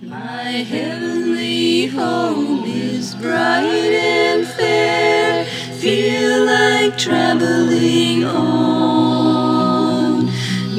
[0.00, 5.44] My heavenly home is bright and fair.
[5.80, 9.46] Feel like traveling on.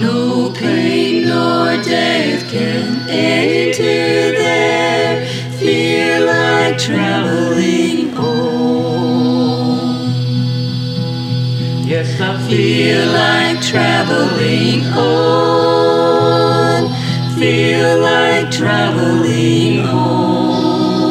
[0.00, 5.26] No pain nor death can enter there.
[5.58, 9.48] Feel like traveling on.
[11.88, 15.97] Yes, I Feel like traveling on.
[17.38, 21.06] Feel like traveling on.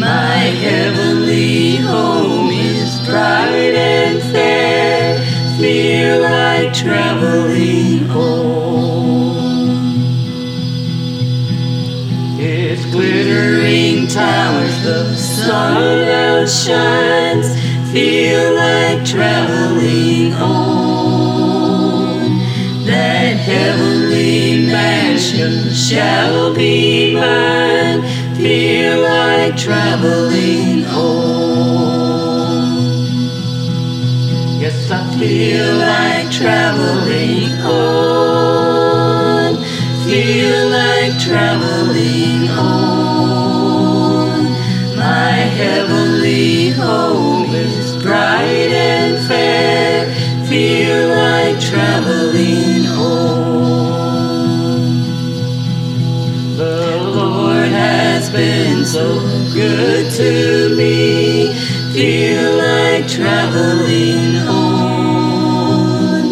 [0.00, 5.20] My heavenly home is bright and fair.
[5.60, 9.36] Feel like traveling on.
[12.40, 17.54] It's glittering towers, the sun outshines.
[17.92, 20.65] Feel like traveling on.
[25.26, 28.02] Mansion shall be mine.
[28.36, 32.26] Feel like traveling on.
[34.60, 39.56] Yes, I Feel like traveling on.
[40.06, 43.55] Feel like traveling on.
[58.96, 59.20] So
[59.52, 61.52] good to me.
[61.92, 66.24] Feel like traveling on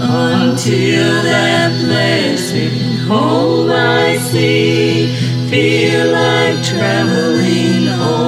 [0.00, 2.72] until that blessed
[3.08, 5.12] home I see.
[5.50, 8.24] Feel like traveling on.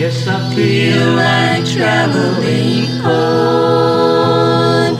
[0.00, 4.90] Yes, I Feel like traveling on.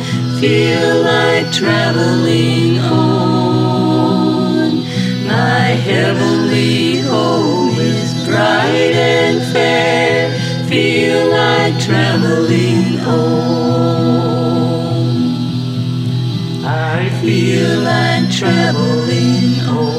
[0.40, 2.99] Feel like traveling on.
[11.70, 13.20] Like traveling on.
[16.64, 19.89] I Feel like traveling on.